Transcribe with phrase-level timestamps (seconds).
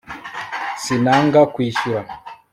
[0.83, 2.09] sinanga kwishyura